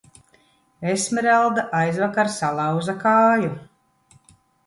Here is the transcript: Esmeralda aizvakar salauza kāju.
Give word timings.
Esmeralda 0.93 1.65
aizvakar 1.81 2.31
salauza 2.37 2.97
kāju. 3.05 3.51